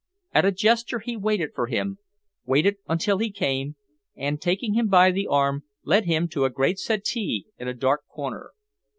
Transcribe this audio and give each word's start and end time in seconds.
At 0.33 0.45
a 0.45 0.51
gesture 0.51 0.97
he 0.97 1.15
waited 1.15 1.51
for 1.53 1.67
him, 1.67 1.99
waited 2.43 2.77
until 2.87 3.19
he 3.19 3.29
came, 3.29 3.75
and, 4.15 4.41
taking 4.41 4.73
him 4.73 4.87
by 4.87 5.11
the 5.11 5.27
arm, 5.27 5.63
led 5.83 6.05
him 6.05 6.27
to 6.29 6.43
a 6.43 6.49
great 6.49 6.79
settee 6.79 7.45
in 7.59 7.67
a 7.67 7.75
dark 7.75 8.07
corner. 8.07 8.49